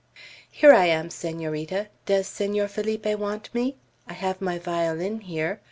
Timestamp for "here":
0.49-0.73, 5.19-5.59